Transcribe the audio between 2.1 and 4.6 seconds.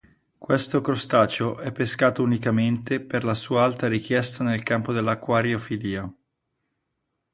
unicamente per la sua alta richiesta